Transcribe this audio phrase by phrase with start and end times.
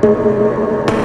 [0.00, 0.97] Música